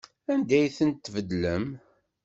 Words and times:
Anda 0.31 0.53
ay 0.59 0.67
tent-tbeddlem? 0.77 1.65